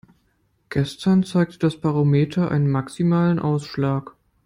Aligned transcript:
Gestern 0.69 1.21
zeigte 1.21 1.59
das 1.59 1.79
Barometer 1.79 2.49
einen 2.49 2.71
maximalen 2.71 3.37
Ausschlag. 3.37 4.15